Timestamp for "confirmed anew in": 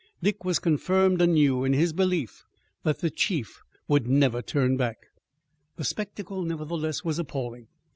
0.57-1.73